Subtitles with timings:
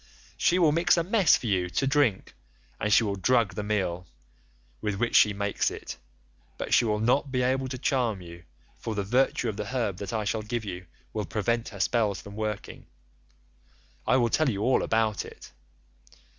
[0.35, 2.33] She will mix a mess for you to drink,
[2.79, 4.07] and she will drug the meal
[4.81, 5.97] with which she makes it,
[6.57, 8.45] but she will not be able to charm you,
[8.79, 12.19] for the virtue of the herb that I shall give you will prevent her spells
[12.19, 12.87] from working.
[14.07, 15.51] I will tell you all about it.